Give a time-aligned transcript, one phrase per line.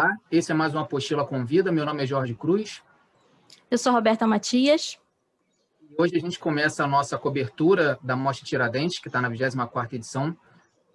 [0.00, 1.70] Olá, esse é mais uma Apostila Convida.
[1.70, 2.82] Meu nome é Jorge Cruz.
[3.70, 4.98] Eu sou Roberta Matias.
[5.98, 10.34] Hoje a gente começa a nossa cobertura da Mostra Tiradentes, que está na 24ª edição,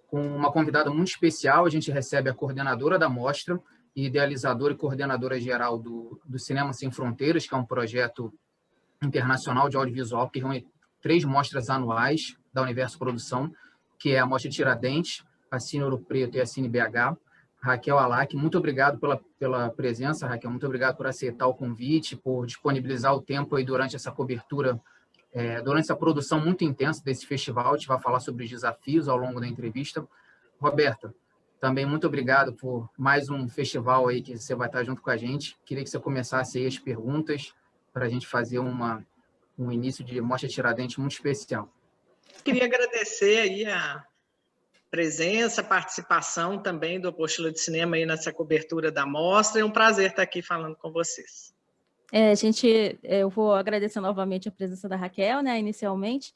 [0.08, 1.64] com uma convidada muito especial.
[1.64, 3.60] A gente recebe a coordenadora da mostra,
[3.94, 8.34] idealizadora e coordenadora geral do, do Cinema Sem Fronteiras, que é um projeto
[9.00, 10.66] internacional de audiovisual que reúne
[11.00, 13.52] três mostras anuais da Universo Produção,
[14.00, 17.16] que é a Mostra Tiradentes, a Cine Ouro Preto e a Cine BH.
[17.66, 22.46] Raquel Alac, muito obrigado pela, pela presença, Raquel, muito obrigado por aceitar o convite, por
[22.46, 24.80] disponibilizar o tempo aí durante essa cobertura,
[25.32, 29.08] é, durante essa produção muito intensa desse festival, a gente vai falar sobre os desafios
[29.08, 30.06] ao longo da entrevista.
[30.60, 31.12] Roberta,
[31.58, 35.16] também muito obrigado por mais um festival aí que você vai estar junto com a
[35.16, 35.58] gente.
[35.64, 37.52] Queria que você começasse aí as perguntas
[37.92, 39.04] para a gente fazer uma,
[39.58, 41.68] um início de Mostra Tiradentes muito especial.
[42.44, 44.04] Queria agradecer aí a
[44.96, 49.60] presença, participação também do Apostila de Cinema aí nessa cobertura da mostra.
[49.60, 51.54] É um prazer estar aqui falando com vocês.
[52.10, 56.32] É, gente, eu vou agradecer novamente a presença da Raquel, né, inicialmente,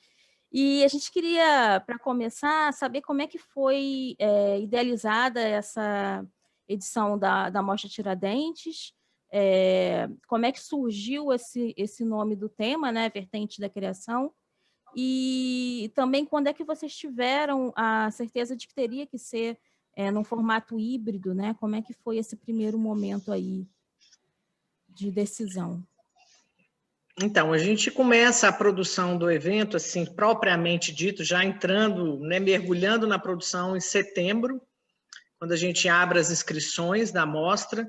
[0.52, 6.22] e a gente queria, para começar, saber como é que foi é, idealizada essa
[6.68, 8.92] edição da, da Mostra Tiradentes,
[9.32, 14.34] é, como é que surgiu esse, esse nome do tema, né, Vertente da Criação,
[14.94, 19.58] e também quando é que vocês tiveram a certeza de que teria que ser
[19.94, 21.54] é, num formato híbrido, né?
[21.60, 23.66] Como é que foi esse primeiro momento aí
[24.88, 25.84] de decisão?
[27.22, 33.06] Então, a gente começa a produção do evento, assim, propriamente dito, já entrando, né, mergulhando
[33.06, 34.60] na produção em setembro,
[35.38, 37.86] quando a gente abre as inscrições da mostra,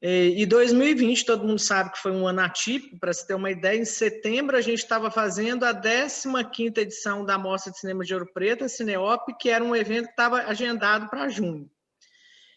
[0.00, 3.76] e 2020, todo mundo sabe que foi um ano atípico, para se ter uma ideia,
[3.76, 8.32] em setembro a gente estava fazendo a 15ª edição da Mostra de Cinema de Ouro
[8.32, 11.68] Preto, Cineop, que era um evento que estava agendado para junho.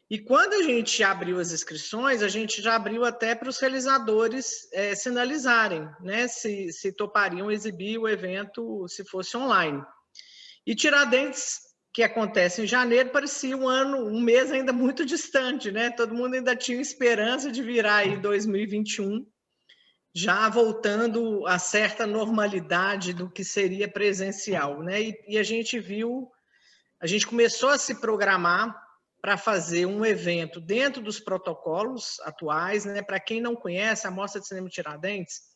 [0.07, 4.67] E quando a gente abriu as inscrições, a gente já abriu até para os realizadores
[4.73, 9.81] é, sinalizarem né, se, se topariam exibir o evento se fosse online.
[10.67, 15.89] E Tiradentes que acontece em janeiro parecia um ano, um mês ainda muito distante, né?
[15.89, 19.25] Todo mundo ainda tinha esperança de virar aí 2021,
[20.15, 25.01] já voltando a certa normalidade do que seria presencial, né?
[25.01, 26.31] E, e a gente viu,
[27.01, 28.73] a gente começou a se programar
[29.21, 33.01] para fazer um evento dentro dos protocolos atuais, né?
[33.01, 35.50] Para quem não conhece, a Mostra de Cinema Tiradentes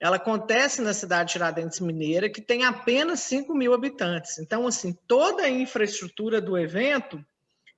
[0.00, 4.38] ela acontece na cidade de Tiradentes Mineira, que tem apenas 5 mil habitantes.
[4.38, 7.24] Então, assim, toda a infraestrutura do evento,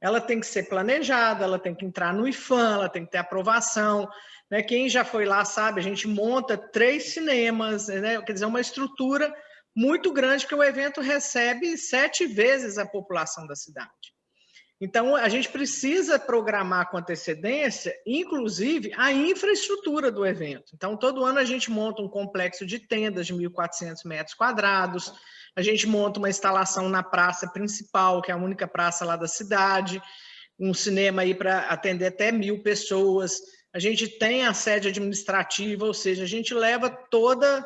[0.01, 3.19] ela tem que ser planejada, ela tem que entrar no IFAM, ela tem que ter
[3.19, 4.09] aprovação.
[4.51, 4.63] Né?
[4.63, 8.21] Quem já foi lá sabe, a gente monta três cinemas, né?
[8.23, 9.33] quer dizer, uma estrutura
[9.75, 14.16] muito grande que o evento recebe sete vezes a população da cidade.
[14.79, 20.73] Então, a gente precisa programar com antecedência, inclusive, a infraestrutura do evento.
[20.75, 25.13] Então, todo ano a gente monta um complexo de tendas de 1.400 metros quadrados,
[25.57, 29.27] a gente monta uma instalação na praça principal, que é a única praça lá da
[29.27, 30.03] cidade,
[30.59, 33.41] um cinema aí para atender até mil pessoas,
[33.73, 37.65] a gente tem a sede administrativa, ou seja, a gente leva toda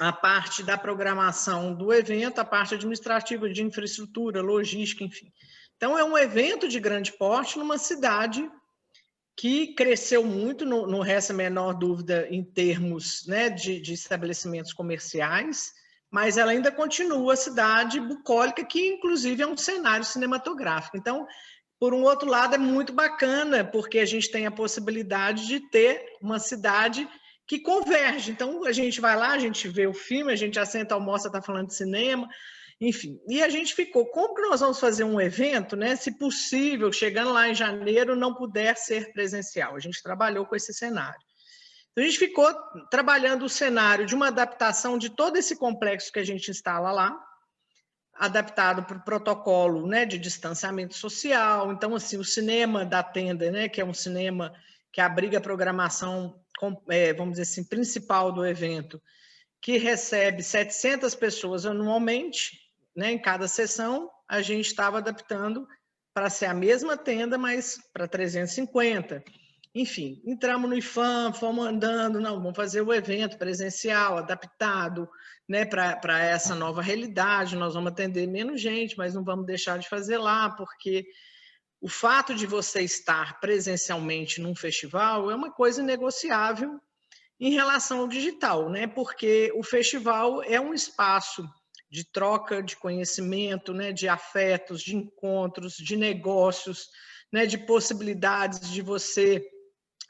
[0.00, 5.32] a parte da programação do evento, a parte administrativa de infraestrutura, logística, enfim.
[5.76, 8.48] Então, é um evento de grande porte numa cidade
[9.36, 15.72] que cresceu muito, não, resta a menor dúvida, em termos né, de, de, estabelecimentos comerciais,
[16.10, 20.96] mas ela ainda continua a cidade bucólica, que inclusive é um cenário cinematográfico.
[20.96, 21.26] Então,
[21.80, 26.04] por um outro lado, é muito bacana, porque a gente tem a possibilidade de ter
[26.22, 27.08] uma cidade
[27.46, 28.30] que converge.
[28.30, 31.42] Então, a gente vai lá, a gente vê o filme, a gente assenta, almoça, está
[31.42, 32.28] falando de cinema,
[32.80, 35.96] enfim, e a gente ficou, como que nós vamos fazer um evento, né?
[35.96, 39.76] Se possível, chegando lá em janeiro, não puder ser presencial.
[39.76, 41.18] A gente trabalhou com esse cenário.
[41.92, 42.52] Então, a gente ficou
[42.90, 47.16] trabalhando o cenário de uma adaptação de todo esse complexo que a gente instala lá,
[48.14, 51.72] adaptado para o protocolo né, de distanciamento social.
[51.72, 54.52] Então, assim, o cinema da tenda, né, que é um cinema
[54.92, 56.40] que abriga a programação,
[56.88, 59.00] é, vamos dizer assim, principal do evento,
[59.60, 62.63] que recebe 700 pessoas anualmente,
[62.94, 65.66] né, em cada sessão, a gente estava adaptando
[66.12, 69.22] para ser a mesma tenda, mas para 350.
[69.74, 75.08] Enfim, entramos no IFAM, fomos andando, não, vamos fazer o evento presencial, adaptado
[75.48, 79.88] né, para essa nova realidade, nós vamos atender menos gente, mas não vamos deixar de
[79.88, 81.04] fazer lá, porque
[81.80, 86.80] o fato de você estar presencialmente num festival é uma coisa negociável
[87.38, 88.86] em relação ao digital, né?
[88.86, 91.46] porque o festival é um espaço
[91.94, 96.88] de troca de conhecimento, né, de afetos, de encontros, de negócios,
[97.32, 99.40] né, de possibilidades de você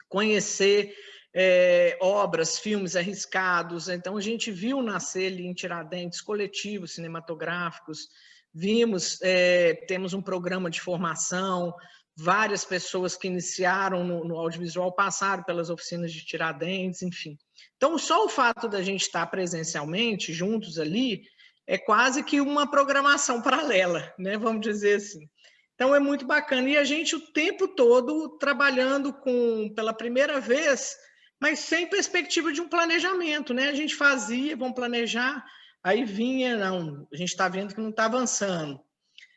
[0.09, 0.95] conhecer
[1.31, 3.87] é, obras, filmes arriscados.
[3.87, 8.07] Então, a gente viu nascer ali em Tiradentes coletivos cinematográficos,
[8.51, 11.71] vimos, é, temos um programa de formação,
[12.17, 17.37] várias pessoas que iniciaram no, no, audiovisual passaram pelas oficinas de Tiradentes, enfim.
[17.77, 21.21] Então, só o fato da gente estar presencialmente, juntos ali,
[21.67, 24.37] é quase que uma programação paralela, né?
[24.37, 25.29] vamos dizer assim.
[25.75, 26.69] Então, é muito bacana.
[26.69, 30.95] E a gente, o tempo todo, trabalhando com, pela primeira vez,
[31.39, 33.69] mas sem perspectiva de um planejamento, né?
[33.69, 35.45] A gente fazia, vamos planejar,
[35.83, 38.79] aí vinha, não, a gente está vendo que não está avançando.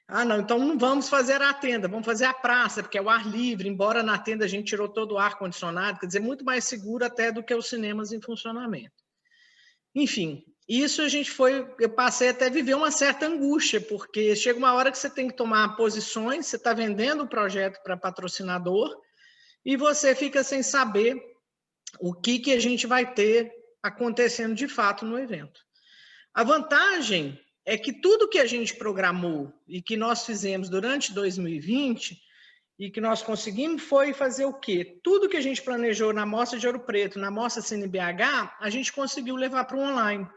[0.07, 3.11] Ah, não, então não vamos fazer a tenda, vamos fazer a praça, porque é o
[3.11, 6.65] ar livre, embora na tenda a gente tirou todo o ar-condicionado, quer dizer, muito mais
[6.65, 9.05] seguro até do que os cinemas em funcionamento.
[9.95, 14.59] Enfim, isso a gente foi, eu passei até a viver uma certa angústia, porque chega
[14.59, 18.95] uma hora que você tem que tomar posições, você está vendendo o projeto para patrocinador,
[19.65, 21.17] e você fica sem saber
[21.99, 23.51] o que, que a gente vai ter
[23.83, 25.61] acontecendo de fato no evento.
[26.35, 32.19] A vantagem é que tudo que a gente programou e que nós fizemos durante 2020
[32.79, 35.01] e que nós conseguimos foi fazer o quê?
[35.03, 38.93] Tudo que a gente planejou na Mostra de Ouro Preto, na Mostra CNBH, a gente
[38.93, 40.29] conseguiu levar para o online.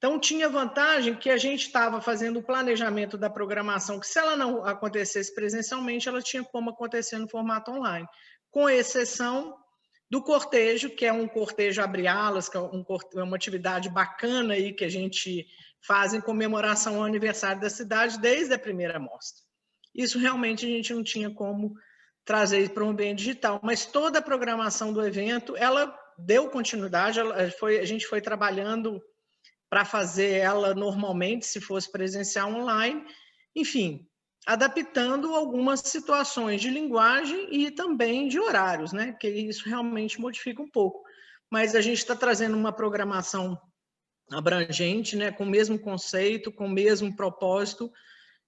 [0.00, 4.34] Então, tinha vantagem que a gente estava fazendo o planejamento da programação, que se ela
[4.34, 8.08] não acontecesse presencialmente, ela tinha como acontecer no formato online,
[8.50, 9.54] com exceção
[10.10, 12.82] do cortejo, que é um cortejo abre alas, que é, um,
[13.14, 15.46] é uma atividade bacana aí que a gente
[15.86, 19.44] faz em comemoração ao aniversário da cidade desde a primeira mostra.
[19.94, 21.74] Isso realmente a gente não tinha como
[22.24, 27.50] trazer para o ambiente digital, mas toda a programação do evento, ela deu continuidade, ela
[27.50, 29.02] foi, a gente foi trabalhando
[29.70, 33.04] para fazer ela normalmente, se fosse presencial online,
[33.54, 34.04] enfim,
[34.44, 39.16] adaptando algumas situações de linguagem e também de horários, né?
[39.20, 41.02] Que isso realmente modifica um pouco.
[41.48, 43.56] Mas a gente está trazendo uma programação
[44.32, 45.30] abrangente, né?
[45.30, 47.92] Com o mesmo conceito, com o mesmo propósito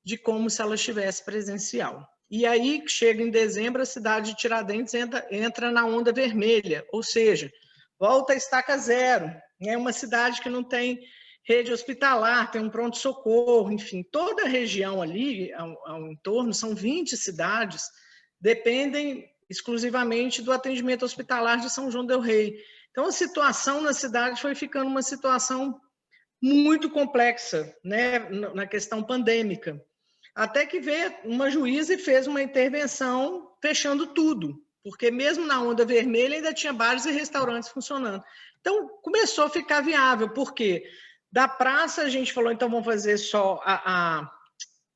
[0.05, 2.05] de como se ela estivesse presencial.
[2.29, 7.03] E aí, chega em dezembro, a cidade de Tiradentes entra, entra na onda vermelha, ou
[7.03, 7.53] seja,
[7.99, 9.31] volta a estaca zero.
[9.67, 11.01] É uma cidade que não tem
[11.45, 17.17] rede hospitalar, tem um pronto-socorro, enfim, toda a região ali, ao, ao, entorno, são 20
[17.17, 17.85] cidades,
[18.41, 22.57] dependem exclusivamente do atendimento hospitalar de São João del Rei.
[22.91, 25.81] Então, a situação na cidade foi ficando uma situação
[26.41, 28.19] muito complexa, né,
[28.55, 29.81] na questão pandêmica.
[30.35, 35.85] Até que veio uma juíza e fez uma intervenção fechando tudo, porque mesmo na onda
[35.85, 38.23] vermelha ainda tinha bares e restaurantes funcionando.
[38.61, 40.85] Então, começou a ficar viável, por quê?
[41.31, 44.31] Da praça, a gente falou, então vamos fazer só a, a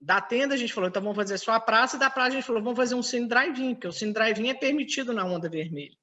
[0.00, 2.34] da tenda, a gente falou, então vamos fazer só a praça, e da praça a
[2.34, 5.48] gente falou, vamos fazer um cine drive-in, porque o cine drive-in é permitido na onda
[5.48, 5.96] vermelha.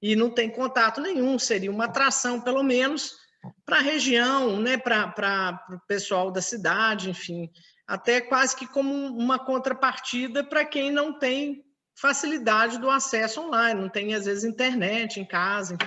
[0.00, 3.16] E não tem contato nenhum, seria uma atração, pelo menos,
[3.64, 7.50] para a região, né, para o pessoal da cidade, enfim,
[7.86, 11.64] até quase que como uma contrapartida para quem não tem
[12.02, 15.78] facilidade do acesso online, não tem, às vezes, internet em casa.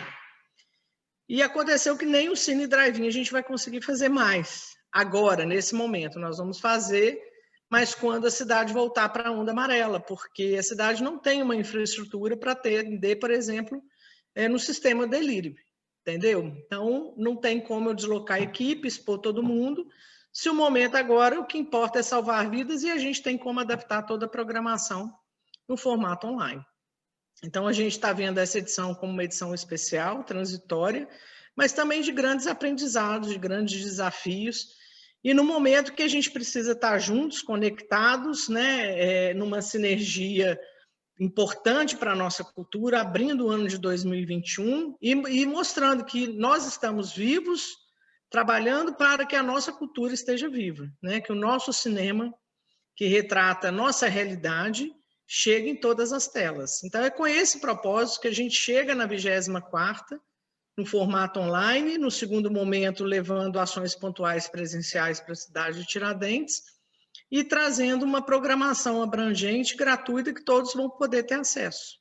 [1.28, 4.78] E aconteceu que nem o Cine Drive-In a gente vai conseguir fazer mais.
[4.90, 7.22] Agora, nesse momento, nós vamos fazer,
[7.70, 11.56] mas quando a cidade voltar para a onda amarela, porque a cidade não tem uma
[11.56, 13.84] infraestrutura para atender, por exemplo,
[14.34, 15.58] é, no sistema delivery,
[16.00, 16.46] entendeu?
[16.66, 19.86] Então, não tem como eu deslocar equipes, por todo mundo.
[20.32, 23.60] Se o momento agora, o que importa é salvar vidas e a gente tem como
[23.60, 25.14] adaptar toda a programação
[25.68, 26.64] no formato online.
[27.44, 31.08] Então, a gente está vendo essa edição como uma edição especial, transitória,
[31.56, 34.68] mas também de grandes aprendizados, de grandes desafios,
[35.26, 40.60] e no momento que a gente precisa estar juntos, conectados, né, é, numa sinergia
[41.20, 46.68] importante para a nossa cultura, abrindo o ano de 2021 e, e mostrando que nós
[46.68, 47.76] estamos vivos,
[48.30, 52.32] trabalhando para que a nossa cultura esteja viva, né, que o nosso cinema,
[52.96, 54.94] que retrata a nossa realidade,
[55.28, 56.84] chega em todas as telas.
[56.84, 60.20] Então, é com esse propósito que a gente chega na 24ª,
[60.78, 66.62] no formato online, no segundo momento, levando ações pontuais presenciais para a cidade de Tiradentes
[67.32, 71.98] e trazendo uma programação abrangente, gratuita, que todos vão poder ter acesso.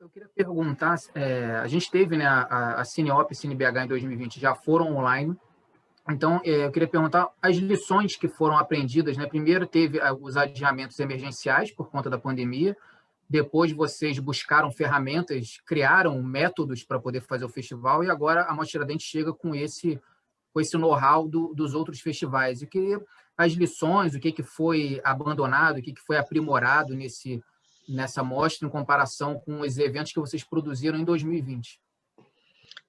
[0.00, 4.40] Eu queria perguntar, é, a gente teve né, a, a Cineop e CineBH em 2020,
[4.40, 5.36] já foram online,
[6.08, 9.16] então, é, eu queria perguntar as lições que foram aprendidas.
[9.16, 9.26] Né?
[9.26, 12.76] Primeiro, teve é, os adiamentos emergenciais por conta da pandemia.
[13.28, 18.02] Depois, vocês buscaram ferramentas, criaram métodos para poder fazer o festival.
[18.02, 20.00] E agora, a Mostra Dente chega com esse,
[20.52, 22.60] com esse know-how do, dos outros festivais.
[22.60, 23.00] Eu queria
[23.36, 27.42] as lições, o que, que foi abandonado, o que, que foi aprimorado nesse,
[27.88, 31.80] nessa mostra em comparação com os eventos que vocês produziram em 2020?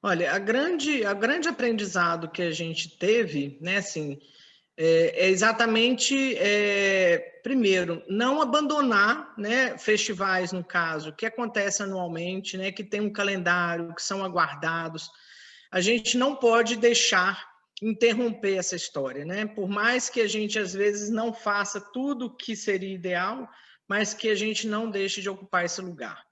[0.06, 4.20] Olha, a grande, a grande aprendizado que a gente teve, né, assim,
[4.76, 12.70] é, é exatamente, é, primeiro, não abandonar né, festivais, no caso, que acontece anualmente, né,
[12.70, 15.10] que tem um calendário, que são aguardados.
[15.72, 19.46] A gente não pode deixar interromper essa história, né?
[19.46, 23.50] Por mais que a gente às vezes não faça tudo o que seria ideal,
[23.88, 26.24] mas que a gente não deixe de ocupar esse lugar,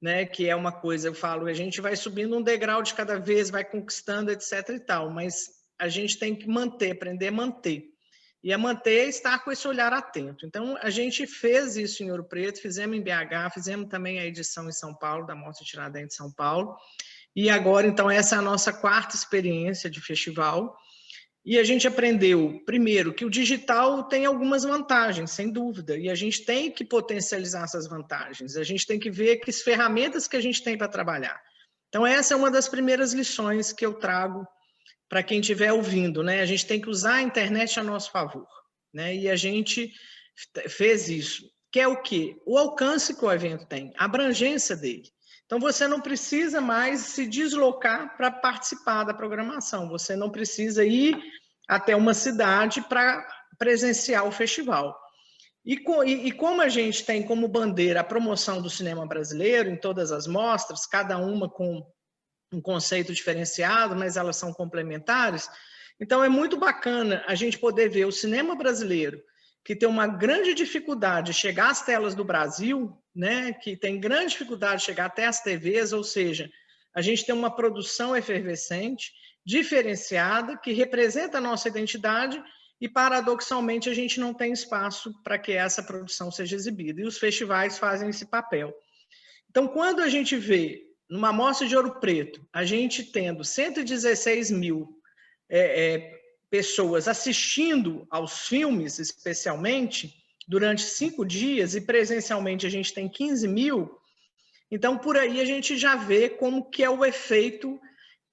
[0.00, 0.24] né?
[0.24, 3.50] Que é uma coisa, eu falo, a gente vai subindo um degrau de cada vez,
[3.50, 7.96] vai conquistando, etc e tal, mas a gente tem que manter, aprender a manter.
[8.42, 10.46] E a manter é estar com esse olhar atento.
[10.46, 14.68] Então, a gente fez isso em Ouro Preto, fizemos em BH, fizemos também a edição
[14.68, 16.76] em São Paulo, da Mostra Tiradentes de São Paulo.
[17.34, 20.76] E agora, então, essa é a nossa quarta experiência de festival.
[21.46, 26.14] E a gente aprendeu, primeiro, que o digital tem algumas vantagens, sem dúvida, e a
[26.16, 28.56] gente tem que potencializar essas vantagens.
[28.56, 31.40] A gente tem que ver que as ferramentas que a gente tem para trabalhar.
[31.88, 34.44] Então, essa é uma das primeiras lições que eu trago
[35.08, 36.40] para quem estiver ouvindo, né?
[36.40, 38.48] A gente tem que usar a internet a nosso favor,
[38.92, 39.14] né?
[39.14, 39.92] E a gente
[40.68, 41.48] fez isso.
[41.70, 42.36] Que é o quê?
[42.44, 45.08] O alcance que o evento tem, a abrangência dele.
[45.46, 51.16] Então, você não precisa mais se deslocar para participar da programação, você não precisa ir
[51.68, 53.26] até uma cidade para
[53.58, 54.96] presenciar o festival.
[55.64, 59.76] E, e, e, como a gente tem como bandeira a promoção do cinema brasileiro em
[59.76, 61.84] todas as mostras, cada uma com
[62.52, 65.50] um conceito diferenciado, mas elas são complementares.
[65.98, 69.20] Então é muito bacana a gente poder ver o cinema brasileiro,
[69.66, 74.30] que tem uma grande dificuldade de chegar às telas do Brasil, né, que tem grande
[74.30, 76.48] dificuldade de chegar até as TVs, ou seja,
[76.94, 79.10] a gente tem uma produção efervescente,
[79.44, 82.40] diferenciada, que representa a nossa identidade
[82.80, 87.00] e, paradoxalmente, a gente não tem espaço para que essa produção seja exibida.
[87.00, 88.72] E os festivais fazem esse papel.
[89.50, 94.96] Então, quando a gente vê numa amostra de ouro preto, a gente tendo 116 mil
[95.48, 96.15] é, é,
[96.50, 100.14] pessoas assistindo aos filmes, especialmente,
[100.46, 103.98] durante cinco dias, e presencialmente a gente tem 15 mil,
[104.70, 107.80] então por aí a gente já vê como que é o efeito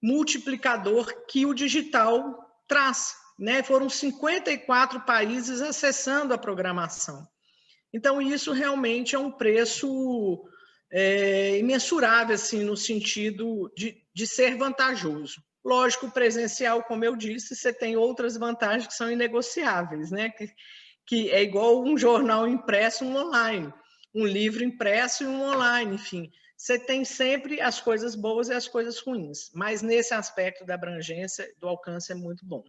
[0.01, 3.15] multiplicador que o digital traz.
[3.39, 3.63] Né?
[3.63, 7.27] Foram 54 países acessando a programação.
[7.93, 10.43] Então, isso realmente é um preço
[10.91, 15.41] é, imensurável, assim, no sentido de, de ser vantajoso.
[15.63, 20.29] Lógico, presencial, como eu disse, você tem outras vantagens que são inegociáveis, né?
[20.29, 20.50] Que,
[21.05, 23.74] que é igual um jornal impresso um online,
[24.13, 26.29] um livro impresso e um online, enfim.
[26.58, 31.50] Você tem sempre as coisas boas e as coisas ruins, mas nesse aspecto da abrangência,
[31.60, 32.63] do alcance é muito bom.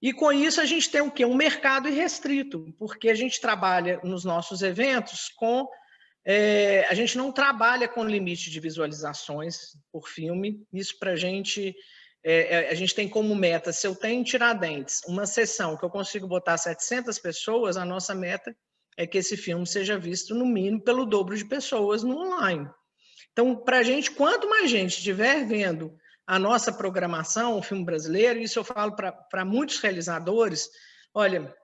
[0.00, 1.24] E com isso a gente tem o quê?
[1.24, 5.68] Um mercado irrestrito, porque a gente trabalha nos nossos eventos com
[6.24, 10.66] é, a gente não trabalha com limite de visualizações por filme.
[10.72, 11.74] Isso para a gente,
[12.22, 16.26] é, a gente tem como meta, se eu tenho Tiradentes, uma sessão que eu consigo
[16.26, 18.54] botar 700 pessoas, a nossa meta
[18.96, 22.68] é que esse filme seja visto no mínimo pelo dobro de pessoas no online.
[23.32, 25.96] Então, para a gente, quanto mais gente estiver vendo
[26.26, 30.68] a nossa programação, o filme brasileiro, isso eu falo para muitos realizadores,
[31.14, 31.54] olha,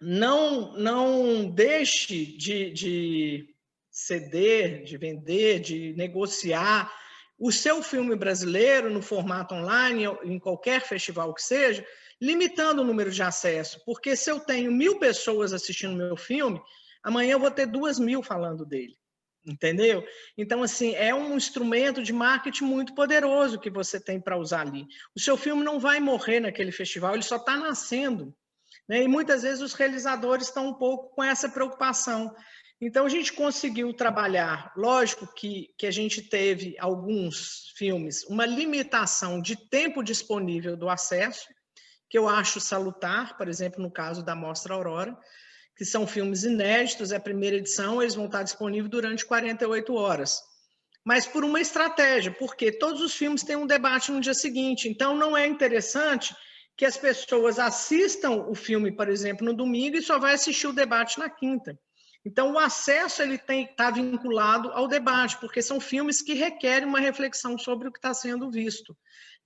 [0.00, 3.54] não, não deixe de, de
[3.90, 6.92] ceder, de vender, de negociar
[7.38, 11.86] o seu filme brasileiro no formato online, em qualquer festival que seja,
[12.20, 13.80] limitando o número de acesso.
[13.86, 16.60] Porque se eu tenho mil pessoas assistindo meu filme,
[17.02, 18.96] amanhã eu vou ter duas mil falando dele.
[19.46, 20.04] Entendeu?
[20.36, 24.86] Então, assim, é um instrumento de marketing muito poderoso que você tem para usar ali.
[25.14, 28.34] O seu filme não vai morrer naquele festival, ele só está nascendo.
[28.86, 29.04] Né?
[29.04, 32.34] E muitas vezes os realizadores estão um pouco com essa preocupação.
[32.80, 39.42] Então, a gente conseguiu trabalhar, lógico que, que a gente teve alguns filmes, uma limitação
[39.42, 41.48] de tempo disponível do acesso,
[42.08, 45.18] que eu acho salutar, por exemplo, no caso da Mostra Aurora,
[45.76, 50.40] que são filmes inéditos, é a primeira edição, eles vão estar disponíveis durante 48 horas.
[51.04, 55.16] Mas por uma estratégia, porque todos os filmes têm um debate no dia seguinte, então
[55.16, 56.34] não é interessante
[56.76, 60.72] que as pessoas assistam o filme, por exemplo, no domingo e só vai assistir o
[60.72, 61.78] debate na quinta.
[62.24, 67.56] Então, o acesso ele está vinculado ao debate, porque são filmes que requerem uma reflexão
[67.56, 68.96] sobre o que está sendo visto.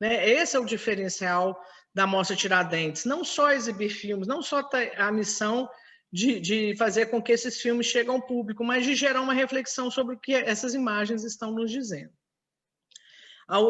[0.00, 0.28] Né?
[0.28, 1.60] Esse é o diferencial
[1.94, 3.04] da Mostra Tiradentes.
[3.04, 5.68] Não só exibir filmes, não só a missão
[6.12, 9.90] de, de fazer com que esses filmes cheguem ao público, mas de gerar uma reflexão
[9.90, 12.12] sobre o que essas imagens estão nos dizendo.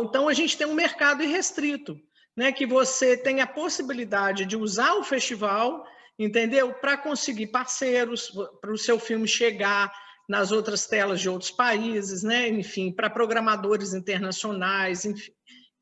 [0.04, 2.00] Então, a gente tem um mercado irrestrito,
[2.36, 5.84] né, que você tem a possibilidade de usar o festival
[6.24, 6.72] entendeu?
[6.74, 9.92] Para conseguir parceiros, para o seu filme chegar
[10.28, 12.48] nas outras telas de outros países, né?
[12.48, 15.32] Enfim, para programadores internacionais, enfim,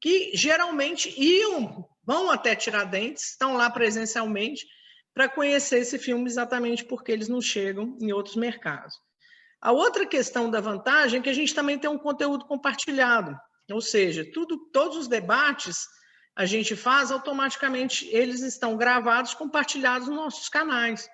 [0.00, 4.66] que geralmente iam, vão até Tiradentes, estão lá presencialmente
[5.14, 8.94] para conhecer esse filme exatamente porque eles não chegam em outros mercados.
[9.61, 13.37] A outra questão da vantagem é que a gente também tem um conteúdo compartilhado,
[13.70, 15.87] ou seja, tudo, todos os debates
[16.37, 21.08] a gente faz, automaticamente eles estão gravados, compartilhados nos nossos canais.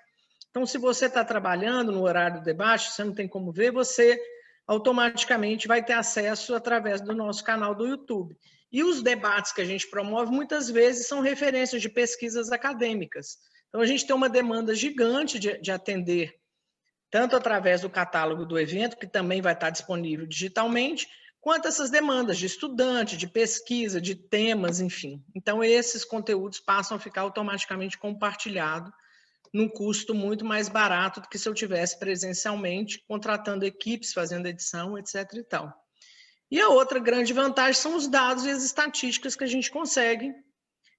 [0.49, 4.19] Então, se você está trabalhando no horário do debate, você não tem como ver, você
[4.65, 8.37] automaticamente vai ter acesso através do nosso canal do YouTube.
[8.71, 13.37] E os debates que a gente promove, muitas vezes, são referências de pesquisas acadêmicas.
[13.69, 16.35] Então, a gente tem uma demanda gigante de, de atender,
[17.09, 21.07] tanto através do catálogo do evento, que também vai estar disponível digitalmente,
[21.41, 25.23] quanto essas demandas de estudante, de pesquisa, de temas, enfim.
[25.35, 28.91] Então, esses conteúdos passam a ficar automaticamente compartilhados
[29.53, 34.97] num custo muito mais barato do que se eu tivesse presencialmente, contratando equipes, fazendo edição,
[34.97, 35.25] etc.
[35.33, 35.73] e tal.
[36.49, 40.33] E a outra grande vantagem são os dados e as estatísticas que a gente consegue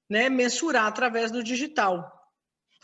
[0.08, 2.14] né, mensurar através do digital.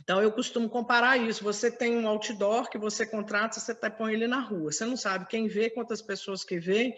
[0.03, 1.43] Então, eu costumo comparar isso.
[1.45, 4.71] Você tem um outdoor que você contrata, você tá, põe ele na rua.
[4.71, 6.95] Você não sabe quem vê, quantas pessoas que vê,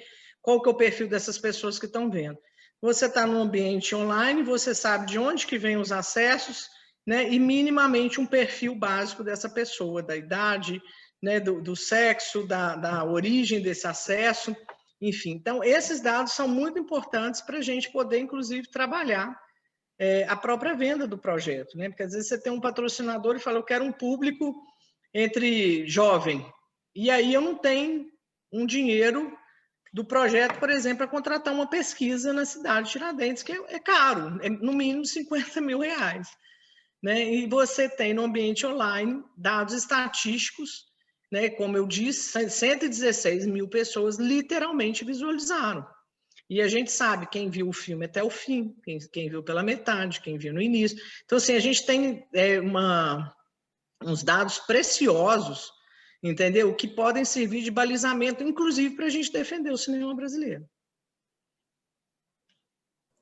[0.46, 2.38] qual que é o perfil dessas pessoas que estão vendo.
[2.80, 6.68] Você está no ambiente online, você sabe de onde que vem os acessos,
[7.04, 10.80] né, e minimamente um perfil básico dessa pessoa, da idade,
[11.20, 14.56] né, do, do sexo, da, da origem desse acesso,
[15.00, 15.32] enfim.
[15.32, 19.36] Então, esses dados são muito importantes para a gente poder, inclusive, trabalhar
[19.98, 21.88] é, a própria venda do projeto, né?
[21.88, 24.54] Porque às vezes você tem um patrocinador e fala, eu quero um público
[25.12, 26.46] entre jovem,
[26.94, 28.06] e aí eu não tenho
[28.52, 29.36] um dinheiro
[29.96, 33.78] do projeto, por exemplo, para contratar uma pesquisa na cidade de Tiradentes, que é, é
[33.78, 36.28] caro, é no mínimo 50 mil reais.
[37.02, 37.32] Né?
[37.32, 40.84] E você tem no ambiente online dados estatísticos,
[41.32, 41.48] né?
[41.48, 45.86] como eu disse, 116 mil pessoas literalmente visualizaram.
[46.50, 49.62] E a gente sabe quem viu o filme até o fim, quem, quem viu pela
[49.62, 50.98] metade, quem viu no início.
[51.24, 53.34] Então, assim, a gente tem é, uma,
[54.04, 55.70] uns dados preciosos,
[56.22, 56.74] entendeu?
[56.74, 60.68] Que podem servir de balizamento, inclusive, para a gente defender o cinema brasileiro.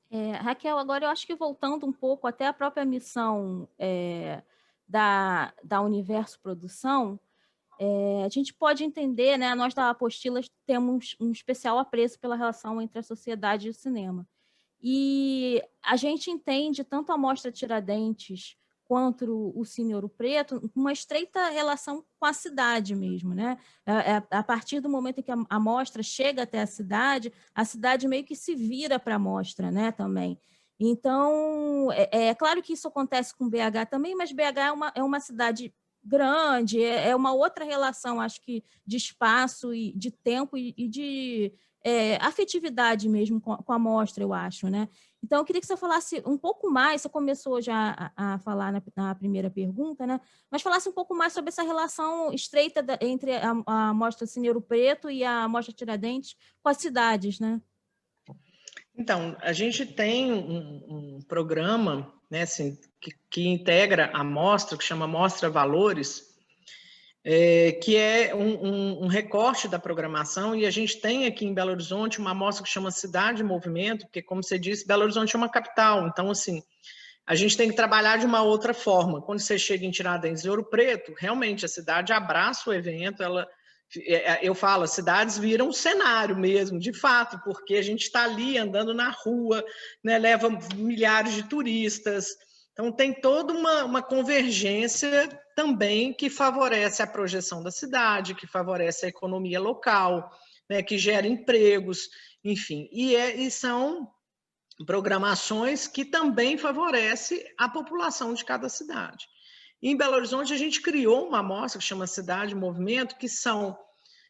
[0.09, 4.41] É, Raquel, agora eu acho que voltando um pouco até a própria missão é,
[4.87, 7.19] da, da Universo Produção,
[7.77, 12.81] é, a gente pode entender, né, nós da Apostila temos um especial apreço pela relação
[12.81, 14.25] entre a sociedade e o cinema.
[14.81, 18.55] E a gente entende tanto a Mostra Tiradentes
[18.87, 23.57] quanto o Cine Ouro Preto uma estreita relação com a cidade mesmo, né?
[24.29, 28.07] A, partir do momento em que a, a mostra chega até a cidade, a cidade
[28.07, 30.39] meio que se vira para a mostra, né, também.
[30.79, 35.03] Então, é, é, claro que isso acontece com BH também, mas BH é uma, é
[35.03, 40.57] uma cidade grande, é, é uma outra relação, acho que, de espaço e de tempo
[40.57, 44.89] e, e de é, afetividade mesmo com, com, a mostra, eu acho, né?
[45.25, 48.71] Então, eu queria que você falasse um pouco mais, você começou já a, a falar
[48.71, 50.21] na, na, primeira pergunta, né?
[50.51, 54.61] Mas falasse um pouco mais sobre essa relação estreita da, entre a, a mostra Cineiro
[54.61, 57.59] Preto e a mostra Tiradentes com as cidades, né?
[58.95, 64.83] Então, a gente tem um, um programa né, assim, que, que, integra a mostra, que
[64.83, 66.34] chama Mostra Valores,
[67.27, 71.55] é, que é um, um, um, recorte da programação, e a gente tem aqui em
[71.55, 75.35] Belo Horizonte uma mostra que chama Cidade em Movimento, porque, como você disse, Belo Horizonte
[75.35, 76.61] é uma capital, então, assim,
[77.25, 79.19] a gente tem que trabalhar de uma outra forma.
[79.23, 83.47] Quando você chega em Tiradentes e Ouro Preto, realmente a cidade abraça o evento, ela
[83.97, 88.03] é, é, eu falo, as cidades viram um cenário mesmo, de fato, porque a gente
[88.03, 89.65] está ali andando na rua,
[90.03, 92.35] né, leva milhares de turistas,
[92.71, 99.05] então tem toda uma, uma convergência também que favorece a projeção da cidade, que favorece
[99.05, 100.29] a economia local,
[100.69, 102.09] né, que gera empregos,
[102.43, 104.11] enfim, e, é, e são
[104.85, 109.25] programações que também favorecem a população de cada cidade.
[109.81, 113.77] Em Belo Horizonte, a gente criou uma amostra que chama Cidade Movimento, que são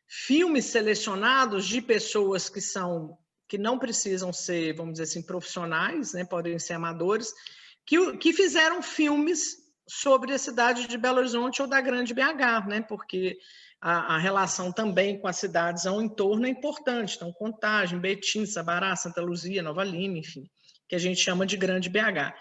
[0.07, 6.25] filmes selecionados de pessoas que são que não precisam ser, vamos dizer assim, profissionais, né,
[6.25, 7.31] podem ser amadores,
[7.85, 12.81] que, que fizeram filmes sobre a cidade de Belo Horizonte ou da Grande BH, né,
[12.81, 13.37] porque
[13.79, 17.15] a, a relação também com as cidades ao entorno é importante.
[17.15, 20.49] Então, Contagem, Betim, Sabará, Santa Luzia, Nova Lima, enfim,
[20.87, 22.33] que a gente chama de Grande BH.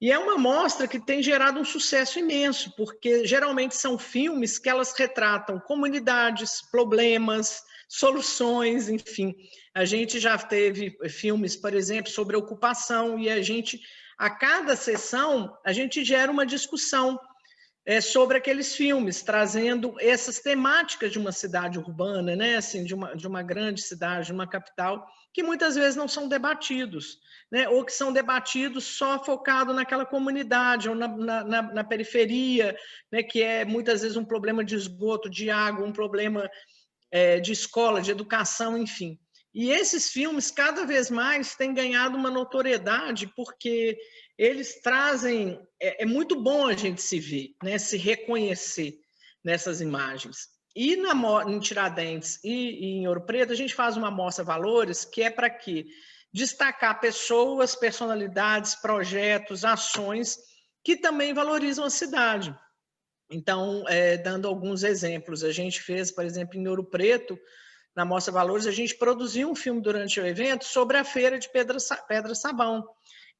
[0.00, 4.68] E é uma mostra que tem gerado um sucesso imenso, porque geralmente são filmes que
[4.68, 9.32] elas retratam comunidades, problemas, soluções, enfim.
[9.72, 13.80] A gente já teve filmes, por exemplo, sobre ocupação, e a gente,
[14.22, 17.18] a cada sessão, a gente gera uma discussão
[17.84, 22.54] é, sobre aqueles filmes, trazendo essas temáticas de uma cidade urbana, né?
[22.54, 25.04] assim, de, uma, de uma grande cidade, de uma capital,
[25.34, 27.18] que muitas vezes não são debatidos,
[27.50, 27.68] né?
[27.68, 32.76] ou que são debatidos só focado naquela comunidade ou na, na, na periferia,
[33.10, 33.24] né?
[33.24, 36.48] que é muitas vezes um problema de esgoto, de água, um problema
[37.10, 39.18] é, de escola, de educação, enfim.
[39.54, 43.98] E esses filmes, cada vez mais, têm ganhado uma notoriedade, porque
[44.38, 45.60] eles trazem.
[45.80, 48.98] É, é, muito bom a gente se ver, né, se reconhecer
[49.44, 50.48] nessas imagens.
[50.74, 51.12] E na,
[51.46, 55.30] em Tiradentes e, e em Ouro Preto, a gente faz uma mostra valores que é
[55.30, 55.86] para quê?
[56.32, 60.38] Destacar pessoas, personalidades, projetos, ações
[60.82, 62.56] que também valorizam a cidade.
[63.30, 67.38] Então, é, dando alguns exemplos, a gente fez, por exemplo, em Ouro Preto,
[67.94, 71.48] na Mostra Valores, a gente produziu um filme durante o evento sobre a feira de
[71.50, 71.76] Pedra,
[72.08, 72.86] Pedra Sabão,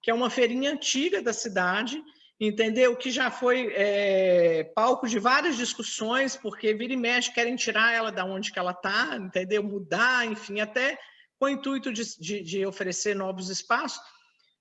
[0.01, 2.03] que é uma feirinha antiga da cidade,
[2.39, 2.95] entendeu?
[2.97, 8.13] Que já foi é, palco de várias discussões, porque vira e mexe querem tirar ela
[8.13, 9.63] da onde que ela está, entendeu?
[9.63, 10.99] Mudar, enfim, até
[11.39, 14.01] com o intuito de, de, de, oferecer novos espaços,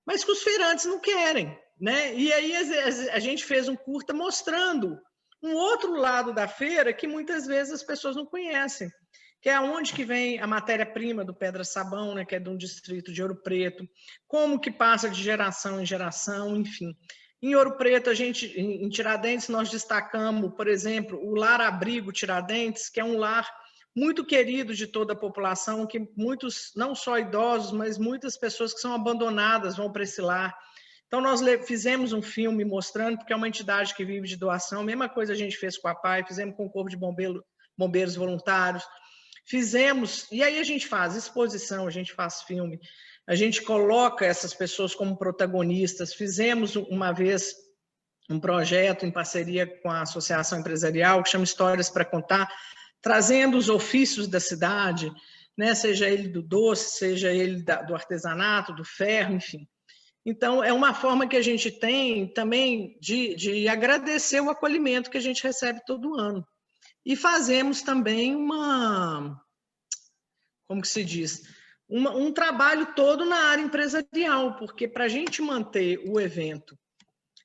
[0.06, 2.16] mas que os feirantes não querem, né?
[2.16, 4.98] E aí a, a gente fez um curta mostrando
[5.44, 8.92] um outro lado da feira que muitas vezes as pessoas não conhecem
[9.42, 12.56] que é onde que vem a matéria-prima do Pedra Sabão, né, que é de um
[12.56, 13.88] distrito de Ouro Preto,
[14.28, 16.96] como que passa de geração em geração, enfim.
[17.42, 22.88] Em Ouro Preto, a gente, em Tiradentes, nós destacamos, por exemplo, o Lar Abrigo Tiradentes,
[22.88, 23.50] que é um lar
[23.96, 28.80] muito querido de toda a população, que muitos, não só idosos, mas muitas pessoas que
[28.80, 30.56] são abandonadas vão para esse lar.
[31.08, 34.86] Então, nós fizemos um filme mostrando, porque é uma entidade que vive de doação, a
[34.86, 37.44] mesma coisa a gente fez com a PAI, fizemos com o Corpo de Bombeiro,
[37.76, 38.86] Bombeiros Voluntários,
[39.52, 42.80] Fizemos, e aí a gente faz exposição, a gente faz filme,
[43.28, 46.14] a gente coloca essas pessoas como protagonistas.
[46.14, 47.54] Fizemos uma vez
[48.30, 52.50] um projeto em parceria com a Associação Empresarial que chama Histórias para Contar,
[53.02, 55.12] trazendo os ofícios da cidade,
[55.58, 59.68] né, seja ele do doce, seja ele da, do artesanato, do ferro, enfim.
[60.26, 65.18] Então, é uma forma que a gente tem também de, de agradecer o acolhimento que
[65.18, 66.48] a gente recebe todo ano.
[67.06, 69.42] E fazemos também uma,
[70.68, 71.44] como que se diz,
[71.90, 76.78] uma, um trabalho todo na área empresarial, porque para a gente manter o evento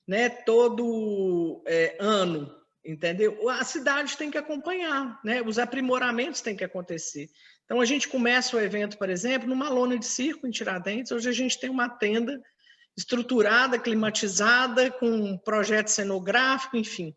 [0.07, 3.49] né, todo é, ano, entendeu?
[3.49, 5.43] A cidade tem que acompanhar, né?
[5.43, 7.29] os aprimoramentos têm que acontecer.
[7.65, 11.29] Então, a gente começa o evento, por exemplo, numa lona de circo em Tiradentes, hoje
[11.29, 12.41] a gente tem uma tenda
[12.97, 17.17] estruturada, climatizada, com um projeto cenográfico, enfim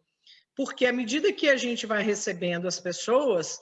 [0.60, 3.62] porque à medida que a gente vai recebendo as pessoas,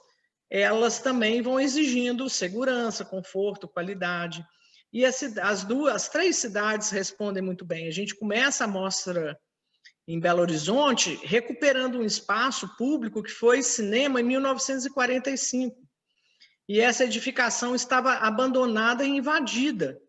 [0.50, 4.44] elas também vão exigindo segurança, conforto, qualidade.
[4.92, 7.86] E as, as duas, as três cidades respondem muito bem.
[7.86, 9.38] A gente começa a mostra
[10.08, 15.80] em Belo Horizonte, recuperando um espaço público que foi cinema em 1945.
[16.68, 20.00] E essa edificação estava abandonada e invadida.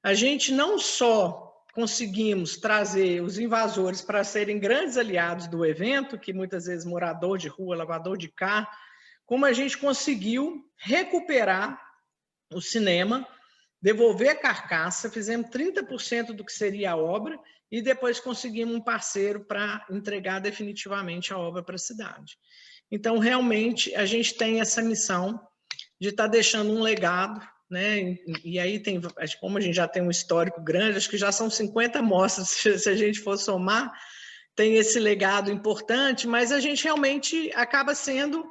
[0.00, 1.45] A gente não só
[1.76, 7.48] conseguimos trazer os invasores para serem grandes aliados do evento, que muitas vezes morador de
[7.48, 8.66] rua, lavador de carro,
[9.26, 11.78] como a gente conseguiu recuperar
[12.50, 13.28] o cinema,
[13.82, 17.38] devolver a carcaça, fizemos 30% do que seria a obra
[17.70, 22.38] e depois conseguimos um parceiro para entregar definitivamente a obra para a cidade.
[22.90, 25.38] Então, realmente, a gente tem essa missão
[26.00, 28.16] de estar tá deixando um legado né?
[28.44, 29.00] E aí tem,
[29.40, 32.48] como a gente já tem um histórico grande, acho que já são 50 amostras,
[32.82, 33.92] se a gente for somar,
[34.54, 38.44] tem esse legado importante, mas a gente realmente acaba sendo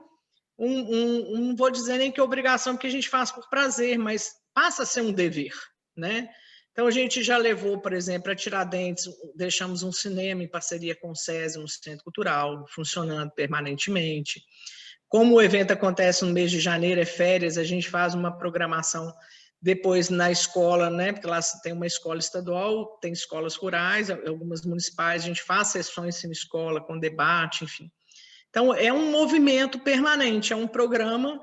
[0.58, 3.98] um, um, um não vou dizer nem que obrigação, porque a gente faz por prazer,
[3.98, 5.54] mas passa a ser um dever,
[5.96, 6.30] né?
[6.72, 11.12] Então, a gente já levou, por exemplo, a Tiradentes, deixamos um cinema em parceria com
[11.12, 14.44] o SESI, um centro cultural, funcionando permanentemente.
[15.16, 19.14] Como o evento acontece no mês de janeiro, é férias, a gente faz uma programação
[19.62, 21.14] depois na escola, né?
[21.14, 26.22] Porque lá tem uma escola estadual, tem escolas rurais, algumas municipais, a gente faz sessões
[26.26, 27.90] em escola com debate, enfim.
[28.50, 31.40] Então é um movimento permanente, é um programa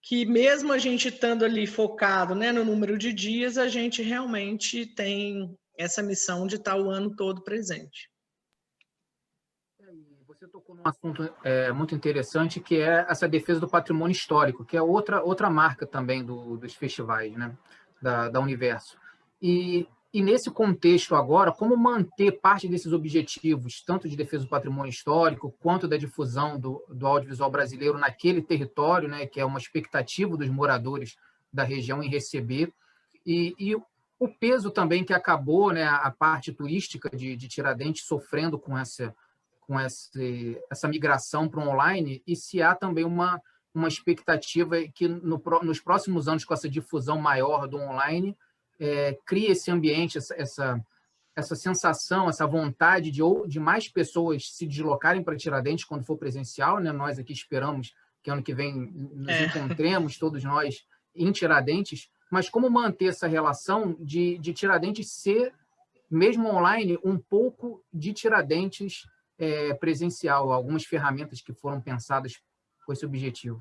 [0.00, 4.86] que mesmo a gente estando ali focado, né, no número de dias, a gente realmente
[4.86, 8.10] tem essa missão de estar o ano todo presente
[10.42, 14.76] você tocou num assunto é, muito interessante, que é essa defesa do patrimônio histórico, que
[14.76, 17.56] é outra, outra marca também do, dos festivais, né?
[18.00, 18.98] da, da Universo.
[19.40, 24.90] E, e nesse contexto agora, como manter parte desses objetivos, tanto de defesa do patrimônio
[24.90, 29.26] histórico, quanto da difusão do, do audiovisual brasileiro naquele território, né?
[29.26, 31.16] que é uma expectativa dos moradores
[31.52, 32.72] da região em receber,
[33.24, 33.76] e, e
[34.18, 39.14] o peso também que acabou, né, a parte turística de, de Tiradentes sofrendo com essa
[39.66, 43.40] com esse, essa migração para o online e se há também uma,
[43.74, 48.36] uma expectativa que no, nos próximos anos, com essa difusão maior do online,
[48.78, 50.84] é, crie esse ambiente, essa, essa,
[51.36, 56.78] essa sensação, essa vontade de, de mais pessoas se deslocarem para Tiradentes quando for presencial.
[56.80, 56.92] Né?
[56.92, 59.46] Nós aqui esperamos que ano que vem nos é.
[59.46, 65.52] encontremos, todos nós, em Tiradentes, mas como manter essa relação de, de Tiradentes ser,
[66.10, 69.06] mesmo online, um pouco de Tiradentes
[69.42, 72.40] é, presencial, algumas ferramentas que foram pensadas
[72.86, 73.60] com esse objetivo.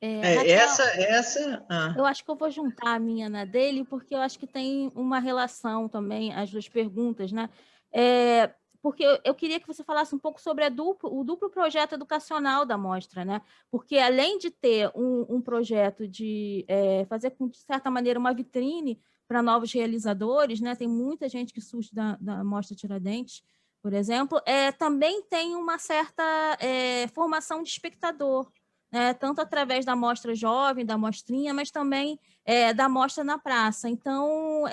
[0.00, 1.66] É, é, Raquel, essa, essa.
[1.68, 1.94] Ah.
[1.94, 4.90] Eu acho que eu vou juntar a minha na dele, porque eu acho que tem
[4.94, 7.50] uma relação também, as duas perguntas, né?
[7.92, 11.96] É, porque eu, eu, queria que você falasse um pouco sobre duplo, o duplo projeto
[11.96, 13.42] educacional da mostra, né?
[13.70, 18.98] Porque além de ter um, um projeto de é, fazer, de certa maneira, uma vitrine
[19.28, 20.74] para novos realizadores, né?
[20.74, 23.42] Tem muita gente que surge da, da Mostra Tiradentes,
[23.82, 26.22] por exemplo, é, também tem uma certa
[26.60, 28.50] é, formação de espectador,
[28.92, 29.14] né?
[29.14, 33.88] tanto através da mostra jovem, da mostrinha, mas também é, da mostra na praça.
[33.88, 34.64] Então,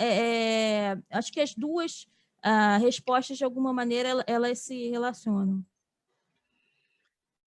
[1.11, 2.07] acho que as duas
[2.45, 5.63] uh, respostas, de alguma maneira, elas se relacionam.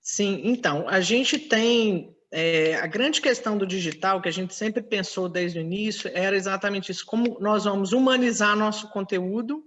[0.00, 2.16] Sim, então, a gente tem.
[2.32, 6.36] É, a grande questão do digital, que a gente sempre pensou desde o início, era
[6.36, 9.64] exatamente isso: como nós vamos humanizar nosso conteúdo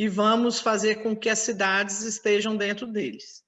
[0.00, 3.42] e vamos fazer com que as cidades estejam dentro deles.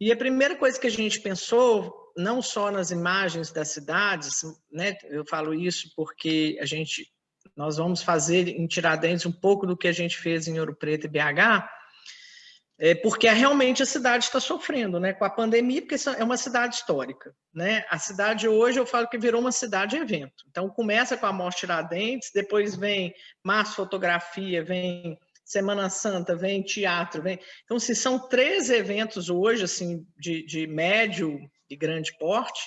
[0.00, 4.40] E a primeira coisa que a gente pensou, não só nas imagens das cidades,
[4.72, 7.08] né, eu falo isso porque a gente,
[7.56, 11.04] nós vamos fazer em Tiradentes um pouco do que a gente fez em Ouro Preto
[11.04, 11.64] e BH,
[12.76, 16.74] é porque realmente a cidade está sofrendo, né, com a pandemia, porque é uma cidade
[16.74, 17.84] histórica, né?
[17.88, 20.42] A cidade hoje eu falo que virou uma cidade evento.
[20.50, 27.22] Então começa com a Mostra Tiradentes, depois vem Março Fotografia, vem Semana Santa, vem teatro,
[27.22, 27.38] vem.
[27.64, 32.62] Então, se são três eventos hoje, assim, de, de médio e grande porte,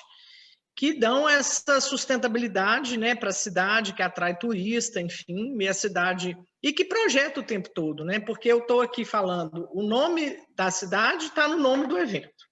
[0.76, 6.38] que dão essa sustentabilidade né, para a cidade, que atrai turista, enfim, e a cidade.
[6.62, 8.20] E que projeta o tempo todo, né?
[8.20, 12.46] Porque eu estou aqui falando, o nome da cidade está no nome do evento.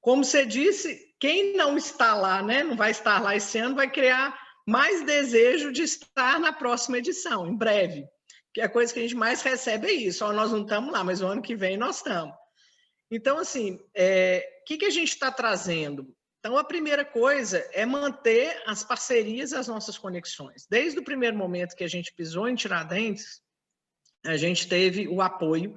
[0.00, 3.90] Como você disse, quem não está lá, né, não vai estar lá esse ano, vai
[3.90, 4.34] criar
[4.66, 8.06] mais desejo de estar na próxima edição, em breve
[8.52, 10.24] que a coisa que a gente mais recebe é isso.
[10.24, 12.34] Ó, nós não estamos lá, mas o ano que vem nós estamos.
[13.10, 16.14] Então, assim, o é, que, que a gente está trazendo?
[16.38, 20.66] Então, a primeira coisa é manter as parcerias, as nossas conexões.
[20.68, 23.42] Desde o primeiro momento que a gente pisou em Tiradentes,
[24.24, 25.76] a gente teve o apoio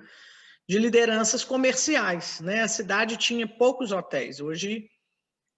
[0.68, 2.40] de lideranças comerciais.
[2.40, 2.62] Né?
[2.62, 4.40] A cidade tinha poucos hotéis.
[4.40, 4.90] Hoje,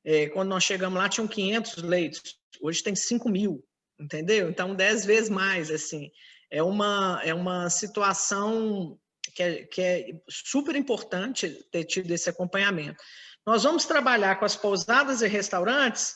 [0.03, 2.21] é, quando nós chegamos lá, tinham 500 leitos.
[2.61, 3.63] Hoje tem 5 mil,
[3.99, 4.49] entendeu?
[4.49, 6.09] Então, 10 vezes mais, assim
[6.51, 8.97] é uma, é uma situação
[9.33, 13.01] que é, que é super importante ter tido esse acompanhamento.
[13.45, 16.15] Nós vamos trabalhar com as pousadas e restaurantes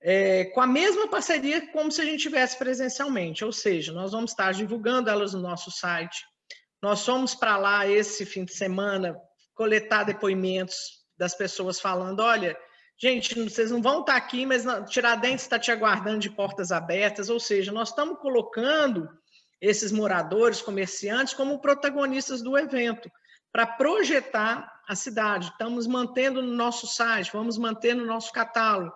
[0.00, 4.30] é, com a mesma parceria como se a gente tivesse presencialmente, ou seja, nós vamos
[4.30, 6.24] estar divulgando elas no nosso site.
[6.80, 9.16] Nós fomos para lá esse fim de semana
[9.54, 10.76] coletar depoimentos
[11.16, 12.56] das pessoas falando, olha,
[12.96, 17.40] gente, vocês não vão estar aqui, mas Tiradentes está te aguardando de portas abertas, ou
[17.40, 19.08] seja, nós estamos colocando
[19.60, 23.10] esses moradores, comerciantes, como protagonistas do evento,
[23.52, 25.48] para projetar a cidade.
[25.48, 28.92] Estamos mantendo no nosso site, vamos manter no nosso catálogo,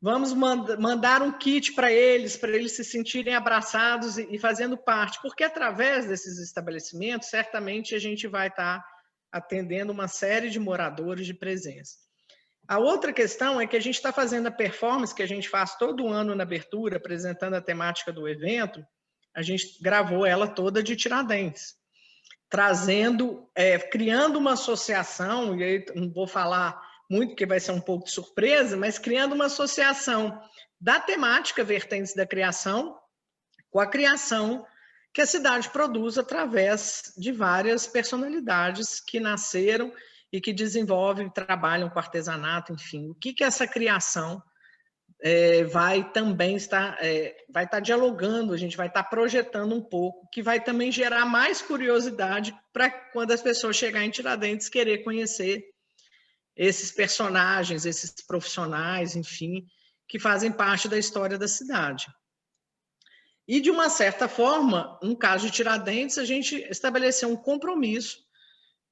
[0.00, 5.44] vamos mandar um kit para eles, para eles se sentirem abraçados e, fazendo parte, porque
[5.44, 8.84] através desses estabelecimentos, certamente a gente vai estar
[9.32, 11.96] atendendo uma série de moradores de presença.
[12.66, 15.74] A outra questão é que a gente está fazendo a performance que a gente faz
[15.76, 18.84] todo ano na abertura, apresentando a temática do evento,
[19.38, 21.76] a gente gravou ela toda de Tiradentes,
[22.50, 27.80] trazendo, é, criando uma associação, e aí não vou falar muito, porque vai ser um
[27.80, 30.42] pouco de surpresa, mas criando uma associação
[30.80, 32.98] da temática Vertentes da Criação
[33.70, 34.66] com a criação
[35.14, 39.92] que a cidade produz através de várias personalidades que nasceram
[40.32, 43.08] e que desenvolvem, trabalham com artesanato, enfim.
[43.08, 44.42] O que, que essa criação
[45.20, 50.28] é, vai também estar, é, vai estar dialogando, a gente vai estar projetando um pouco,
[50.32, 55.64] que vai também gerar mais curiosidade para quando as pessoas chegarem em Tiradentes querer conhecer
[56.56, 59.66] esses personagens, esses profissionais, enfim,
[60.08, 62.06] que fazem parte da história da cidade.
[63.46, 68.18] E, de uma certa forma, no caso de Tiradentes, a gente estabeleceu um compromisso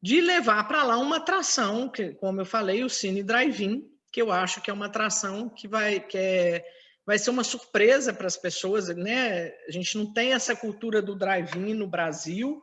[0.02, 3.84] de levar para lá uma atração, que, como eu falei, o Cine Drive-In,
[4.16, 6.64] que eu acho que é uma atração que vai, que é,
[7.04, 9.48] vai ser uma surpresa para as pessoas, né?
[9.68, 12.62] A gente não tem essa cultura do drive-in no Brasil,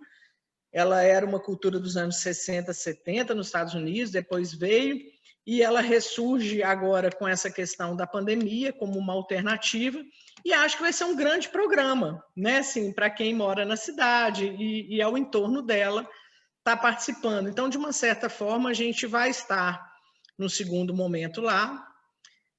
[0.71, 4.99] ela era uma cultura dos anos 60, 70 nos Estados Unidos, depois veio,
[5.45, 10.01] e ela ressurge agora com essa questão da pandemia como uma alternativa,
[10.43, 14.47] e acho que vai ser um grande programa, né, assim, para quem mora na cidade
[14.47, 16.09] e, e ao entorno dela,
[16.57, 17.47] está participando.
[17.47, 19.92] Então, de uma certa forma, a gente vai estar
[20.37, 21.87] no segundo momento lá,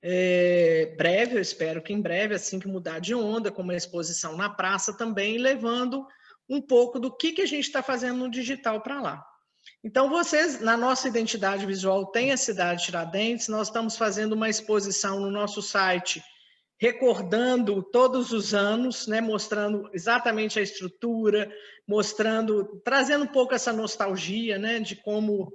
[0.07, 4.37] é, breve, eu espero que em breve, assim que mudar de onda, com uma exposição
[4.37, 6.07] na praça também, levando
[6.47, 9.25] um pouco do que, que a gente está fazendo no digital para lá.
[9.83, 15.21] Então, vocês, na nossa identidade visual, tem a cidade Tiradentes, nós estamos fazendo uma exposição
[15.21, 16.23] no nosso site,
[16.79, 21.51] recordando todos os anos, né, mostrando exatamente a estrutura,
[21.89, 25.53] mostrando, trazendo um pouco essa nostalgia, né, de como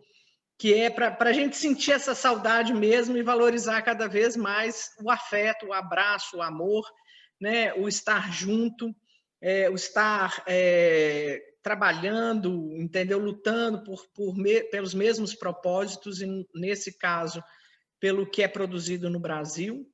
[0.59, 5.09] que é para a gente sentir essa saudade mesmo e valorizar cada vez mais o
[5.09, 6.85] afeto, o abraço, o amor,
[7.39, 7.73] né?
[7.75, 8.93] o estar junto,
[9.41, 13.19] é, o estar é, trabalhando, entendeu?
[13.19, 17.41] Lutando por, por me, pelos mesmos propósitos, e nesse caso,
[17.97, 19.89] pelo que é produzido no Brasil.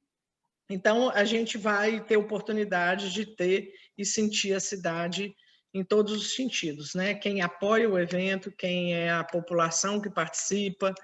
[0.68, 5.32] Então, a gente vai ter oportunidade de ter e sentir a cidade
[5.76, 7.14] em todos os sentidos, né?
[7.14, 10.96] Quem apoia o evento, quem é a população que participa.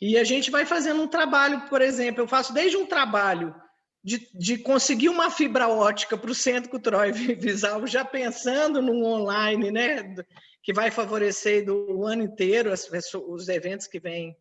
[0.00, 3.54] E a gente vai fazendo um trabalho, por exemplo, eu faço desde um trabalho
[4.02, 9.04] de, de conseguir uma fibra ótica para o Centro Cultural e Visual, já pensando no
[9.04, 10.14] online, né?
[10.62, 14.34] Que vai favorecer do ano inteiro as, os eventos que vêm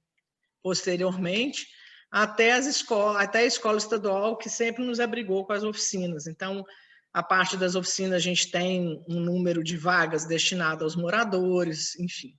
[0.63, 1.67] posteriormente,
[2.09, 6.27] até as escolas, até a escola estadual que sempre nos abrigou com as oficinas.
[6.27, 6.63] Então,
[7.15, 12.38] a parte das oficinas, a gente tem um número de vagas destinado aos moradores, enfim.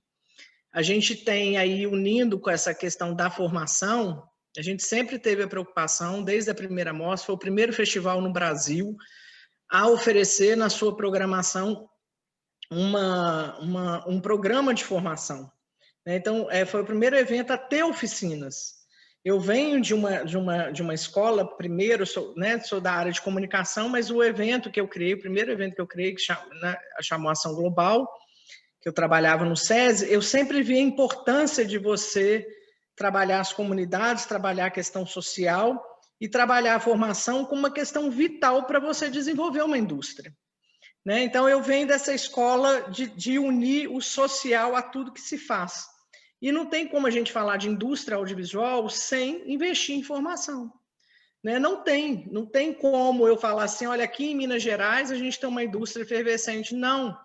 [0.71, 4.21] A gente tem aí, unindo com essa questão da formação,
[4.55, 8.31] a gente sempre teve a preocupação, desde a primeira mostra, foi o primeiro festival no
[8.31, 8.95] Brasil
[9.67, 11.89] a oferecer na sua programação
[12.69, 15.51] uma, uma um programa de formação.
[16.05, 18.85] Então, é, foi o primeiro evento a ter oficinas.
[19.27, 23.11] Eu venho de uma, de uma, de uma escola, primeiro, sou, né, sou da área
[23.11, 26.21] de comunicação, mas o evento que eu criei, o primeiro evento que eu criei, que
[26.21, 28.07] chama, né, chamou Ação Global,
[28.81, 32.47] que eu trabalhava no SESI, eu sempre vi a importância de você
[32.95, 35.83] trabalhar as comunidades, trabalhar a questão social
[36.21, 40.33] e trabalhar a formação como uma questão vital para você desenvolver uma indústria.
[41.05, 41.23] Né?
[41.23, 45.96] Então, eu venho dessa escola de, de unir o social a tudo que se faz.
[46.41, 50.71] E não tem como a gente falar de indústria audiovisual sem investir em formação.
[51.43, 51.59] Né?
[51.59, 55.39] Não tem, não tem como eu falar assim, olha, aqui em Minas Gerais a gente
[55.39, 56.75] tem uma indústria efervescente.
[56.75, 57.17] Não,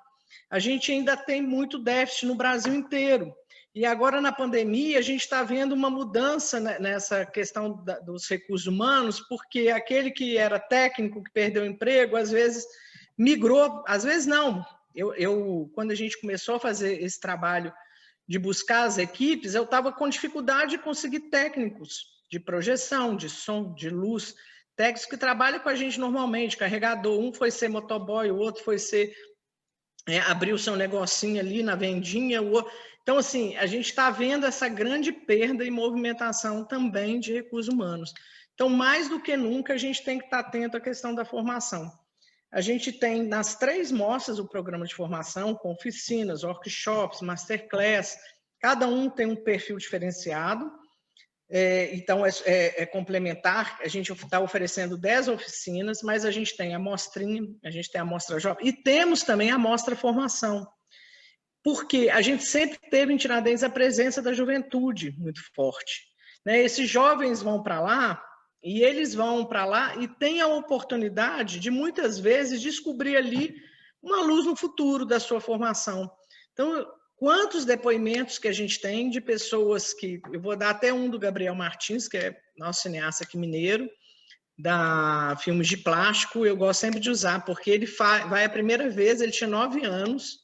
[0.51, 3.35] a gente ainda tem muito déficit no Brasil inteiro.
[3.75, 9.18] E agora, na pandemia, a gente está vendo uma mudança nessa questão dos recursos humanos,
[9.20, 12.66] porque aquele que era técnico, que perdeu o emprego, às vezes
[13.16, 14.62] migrou, às vezes não.
[14.94, 17.72] Eu, eu, quando a gente começou a fazer esse trabalho
[18.33, 23.75] de buscar as equipes, eu estava com dificuldade de conseguir técnicos de projeção, de som,
[23.75, 24.35] de luz,
[24.75, 28.79] técnicos que trabalham com a gente normalmente, carregador, um foi ser motoboy, o outro foi
[28.79, 29.14] ser
[30.09, 32.73] é, abrir o seu negocinho ali na vendinha, outro...
[33.03, 38.14] Então, assim, a gente está vendo essa grande perda e movimentação também de recursos humanos.
[38.55, 41.27] Então, mais do que nunca, a gente tem que estar tá atento à questão da
[41.27, 41.92] formação.
[42.53, 48.17] A gente tem nas três mostras o programa de formação, com oficinas, workshops, masterclass,
[48.61, 50.71] cada um tem um perfil diferenciado,
[51.55, 56.57] é, então, é, é, é, complementar, a gente está oferecendo 10 oficinas, mas a gente
[56.57, 60.67] tem a mostrinha, a gente tem a mostra jovem, e temos também a mostra formação,
[61.62, 66.07] porque a gente sempre teve em Tiradentes a presença da juventude muito forte.
[66.43, 66.59] Né?
[66.59, 68.25] Esses jovens vão para lá,
[68.62, 73.55] e eles vão para lá e têm a oportunidade de, muitas vezes, descobrir ali
[74.03, 76.11] uma luz no futuro da sua formação.
[76.53, 76.87] Então,
[77.22, 80.20] Quantos depoimentos que a gente tem de pessoas que.
[80.33, 83.88] Eu vou dar até um do Gabriel Martins, que é nosso cineasta aqui mineiro,
[84.58, 86.44] da filmes de plástico.
[86.44, 90.40] Eu gosto sempre de usar, porque ele vai a primeira vez, ele tinha nove anos,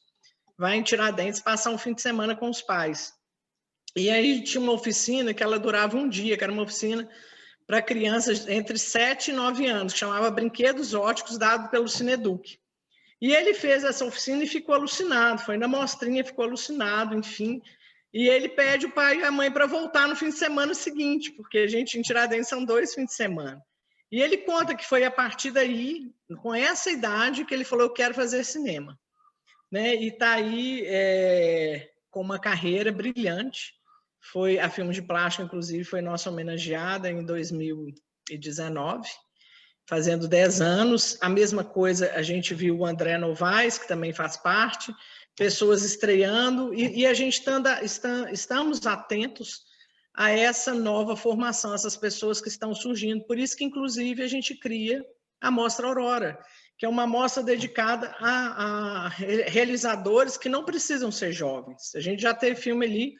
[0.57, 3.11] vai em Tiradentes passar um fim de semana com os pais.
[3.93, 7.09] E aí tinha uma oficina que ela durava um dia, que era uma oficina
[7.69, 12.57] para crianças entre 7 e 9 anos, que chamava Brinquedos Óticos, dado pelo Cineduc.
[13.21, 17.61] E ele fez essa oficina e ficou alucinado, foi na mostrinha, ficou alucinado, enfim.
[18.11, 21.31] E ele pede o pai e a mãe para voltar no fim de semana seguinte,
[21.31, 23.63] porque a gente em Tiradentes são dois fins de semana.
[24.11, 26.11] E ele conta que foi a partir daí,
[26.41, 28.99] com essa idade, que ele falou: Eu quero fazer cinema.
[29.71, 29.95] Né?
[29.95, 33.78] E está aí é, com uma carreira brilhante.
[34.21, 39.09] Foi a Filme de Plástico, inclusive, foi nossa homenageada em 2019
[39.89, 41.17] fazendo 10 anos.
[41.19, 44.93] A mesma coisa a gente viu o André Novaes, que também faz parte,
[45.35, 49.63] pessoas estreando, e, e a gente anda, está, estamos atentos
[50.13, 53.25] a essa nova formação, essas pessoas que estão surgindo.
[53.25, 55.03] Por isso que, inclusive, a gente cria
[55.41, 56.37] a Mostra Aurora,
[56.77, 61.95] que é uma mostra dedicada a, a realizadores que não precisam ser jovens.
[61.95, 63.15] A gente já teve filme ali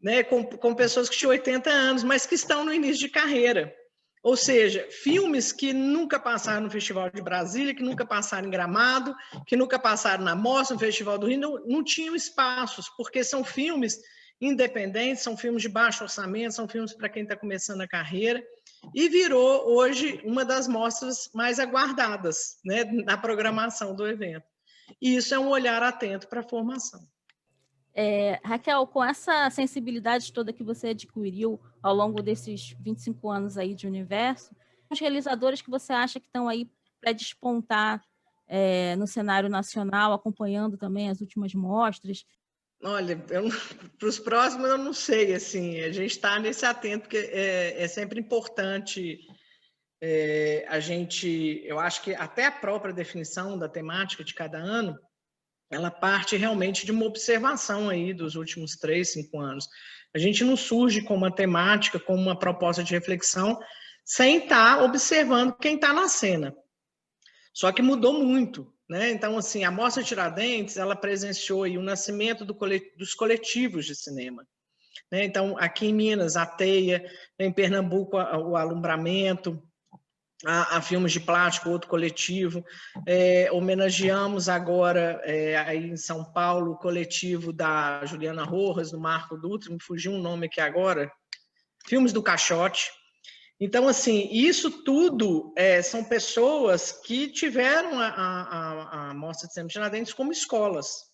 [0.00, 3.74] né, com, com pessoas que tinham 80 anos, mas que estão no início de carreira.
[4.22, 9.14] Ou seja, filmes que nunca passaram no Festival de Brasília, que nunca passaram em Gramado,
[9.46, 13.44] que nunca passaram na Mostra, no Festival do Rio, não, não tinham espaços, porque são
[13.44, 13.98] filmes
[14.40, 18.42] independentes, são filmes de baixo orçamento, são filmes para quem está começando a carreira,
[18.94, 24.46] e virou hoje uma das mostras mais aguardadas né, na programação do evento.
[25.00, 27.00] E isso é um olhar atento para a formação.
[28.00, 33.74] É, Raquel, com essa sensibilidade toda que você adquiriu ao longo desses 25 anos aí
[33.74, 34.54] de universo,
[34.88, 36.70] os realizadores que você acha que estão aí
[37.00, 38.00] para despontar
[38.46, 42.24] é, no cenário nacional, acompanhando também as últimas mostras?
[42.84, 47.82] Olha, para os próximos eu não sei, assim, a gente está nesse atento, porque é,
[47.82, 49.18] é sempre importante
[50.00, 54.96] é, a gente, eu acho que até a própria definição da temática de cada ano,
[55.70, 59.66] ela parte realmente de uma observação aí dos últimos três, cinco anos.
[60.14, 63.58] A gente não surge com uma temática, com uma proposta de reflexão,
[64.04, 66.54] sem estar tá observando quem está na cena.
[67.52, 69.10] Só que mudou muito, né?
[69.10, 73.94] Então, assim, a Mostra Tiradentes, ela presenciou aí o nascimento do colet dos coletivos de
[73.94, 74.46] cinema.
[75.10, 75.24] Né?
[75.24, 77.04] Então, aqui em Minas, a Teia,
[77.38, 79.62] em Pernambuco, o Alumbramento,
[80.46, 82.64] a, a, filmes de plástico, outro coletivo.
[83.06, 89.36] É, homenageamos agora, é, aí em São Paulo, o coletivo da Juliana Rojas, do Marco
[89.36, 91.10] Dutra, me fugiu um nome aqui agora,
[91.86, 92.90] Filmes do Caixote.
[93.60, 99.68] Então, assim, isso tudo é, são pessoas que tiveram a, a, a Mostra de Cinema
[99.68, 101.08] Tiradentes como escolas.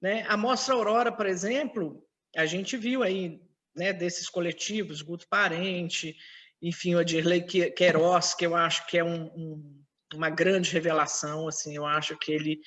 [0.00, 0.24] Né?
[0.26, 2.02] A Mostra Aurora, por exemplo,
[2.34, 3.40] a gente viu aí,
[3.76, 6.16] né, desses coletivos, Guto Parente,
[6.62, 9.82] enfim, o Adirley Queiroz, que eu acho que é um, um,
[10.14, 12.60] uma grande revelação, assim, eu acho que ele,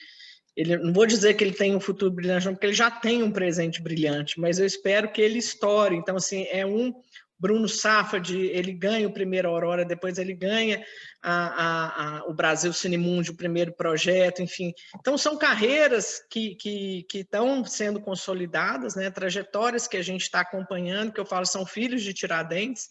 [0.55, 3.23] ele, não vou dizer que ele tem um futuro brilhante, não, porque ele já tem
[3.23, 6.93] um presente brilhante, mas eu espero que ele estoure, então, assim, é um
[7.37, 10.83] Bruno Safad, ele ganha o primeiro Aurora, depois ele ganha
[11.21, 14.73] a, a, a, o Brasil Cinemundo, o primeiro projeto, enfim.
[14.99, 19.11] Então, são carreiras que, que, que estão sendo consolidadas, né?
[19.11, 22.89] trajetórias que a gente está acompanhando, que eu falo são filhos de Tiradentes,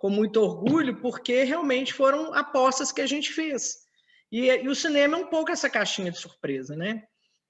[0.00, 3.80] com muito orgulho, porque realmente foram apostas que a gente fez.
[4.32, 7.02] E, e, o cinema é um pouco essa caixinha de surpresa, né?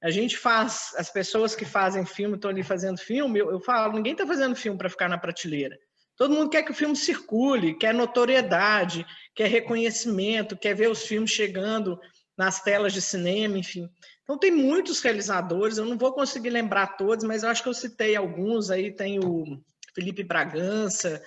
[0.02, 3.92] A gente faz, as pessoas que fazem filme estão ali fazendo filme, eu, eu falo,
[3.92, 5.78] ninguém está fazendo filme para ficar na prateleira.
[6.16, 11.30] Todo mundo quer que o filme circule, quer notoriedade, quer reconhecimento, quer ver os filmes
[11.30, 12.00] chegando
[12.36, 13.88] nas telas de cinema, enfim.
[14.24, 17.74] Então tem muitos realizadores, eu não vou conseguir lembrar todos, mas eu acho que eu
[17.74, 19.62] citei alguns aí, tem o
[19.94, 21.22] Felipe Bragança,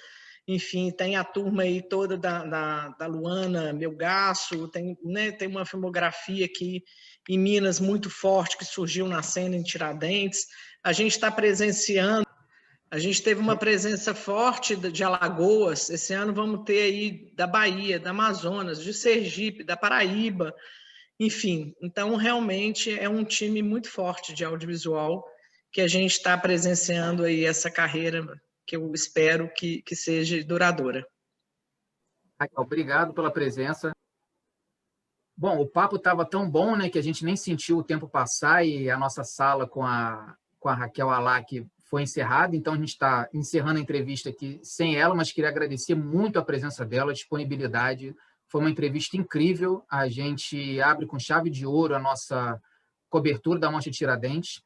[0.47, 5.65] enfim, tem a turma aí toda da, da, da Luana Melgaço, tem, né, tem uma
[5.65, 6.83] filmografia aqui
[7.29, 10.45] em Minas muito forte que surgiu na cena em Tiradentes.
[10.83, 12.27] A gente está presenciando,
[12.91, 17.97] a gente teve uma presença forte de Alagoas, esse ano vamos ter aí da Bahia,
[17.97, 20.53] da Amazonas, de Sergipe, da Paraíba,
[21.17, 21.73] enfim.
[21.81, 25.23] Então, realmente é um time muito forte de audiovisual
[25.71, 28.23] que a gente está presenciando aí essa carreira
[28.65, 31.05] que eu espero que, que seja duradoura.
[32.55, 33.93] Obrigado pela presença.
[35.35, 38.65] Bom, o papo estava tão bom, né, que a gente nem sentiu o tempo passar
[38.65, 42.89] e a nossa sala com a, com a Raquel Alac foi encerrada, então a gente
[42.89, 47.13] está encerrando a entrevista aqui sem ela, mas queria agradecer muito a presença dela, a
[47.13, 48.15] disponibilidade.
[48.47, 49.83] Foi uma entrevista incrível.
[49.89, 52.59] A gente abre com chave de ouro a nossa
[53.09, 54.63] cobertura da Mostra Tiradentes.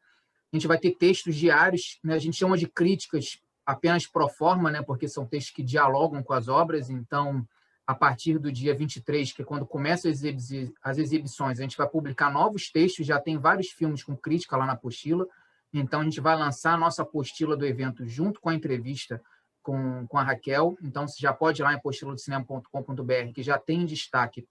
[0.53, 2.13] A gente vai ter textos diários, né?
[2.13, 6.31] a gente chama de críticas apenas pro forma, né, porque são textos que dialogam com
[6.31, 7.45] as obras, então,
[7.85, 12.31] a partir do dia 23, que é quando começam as exibições, a gente vai publicar
[12.31, 15.27] novos textos, já tem vários filmes com crítica lá na apostila,
[15.73, 19.21] então a gente vai lançar a nossa apostila do evento junto com a entrevista
[19.61, 23.81] com, com a Raquel, então você já pode ir lá em apostiladocinema.com.br, que já tem
[23.81, 24.47] em destaque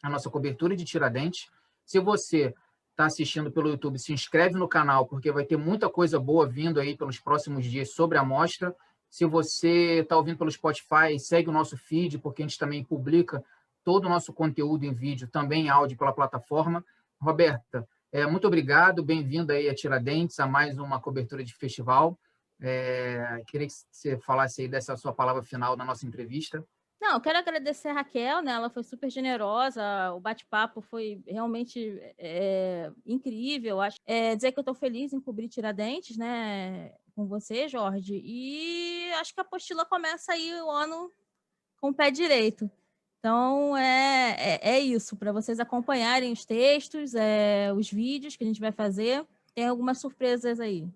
[0.00, 1.50] a nossa cobertura de Tiradentes.
[1.84, 2.54] Se você
[2.92, 6.78] está assistindo pelo YouTube, se inscreve no canal, porque vai ter muita coisa boa vindo
[6.78, 8.74] aí pelos próximos dias sobre a mostra.
[9.10, 13.42] Se você está ouvindo pelo Spotify, segue o nosso feed, porque a gente também publica
[13.82, 16.84] todo o nosso conteúdo em vídeo, também em áudio pela plataforma.
[17.20, 22.18] Roberta, é, muito obrigado, bem-vinda aí a Tiradentes, a mais uma cobertura de festival.
[22.60, 26.64] É, queria que você falasse aí dessa sua palavra final na nossa entrevista.
[27.02, 28.52] Não, eu quero agradecer a Raquel, né?
[28.52, 33.80] Ela foi super generosa, o bate-papo foi realmente é, incrível.
[33.80, 36.94] Acho, é, dizer que eu estou feliz em cobrir Tiradentes, né?
[37.16, 38.22] Com você, Jorge.
[38.24, 41.10] E acho que a apostila começa aí o ano
[41.80, 42.70] com o pé direito.
[43.18, 48.46] Então, é, é, é isso, para vocês acompanharem os textos, é, os vídeos que a
[48.46, 49.26] gente vai fazer.
[49.56, 50.86] Tem algumas surpresas aí.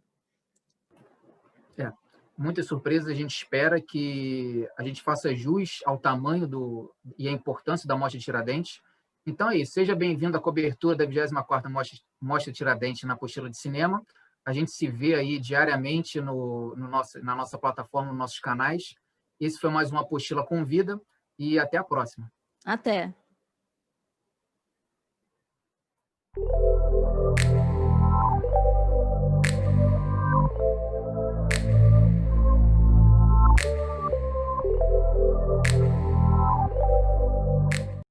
[2.38, 3.08] Muitas surpresas.
[3.08, 7.96] A gente espera que a gente faça jus ao tamanho do, e à importância da
[7.96, 8.80] Mostra Tiradentes.
[9.26, 9.72] Então é isso.
[9.72, 14.04] Seja bem-vindo à cobertura da 24ª Mostra, Mostra Tiradentes na apostila de cinema.
[14.44, 18.94] A gente se vê aí diariamente no, no nosso, na nossa plataforma, nos nossos canais.
[19.40, 21.00] Esse foi mais uma apostila com vida
[21.38, 22.30] e até a próxima.
[22.64, 23.12] Até.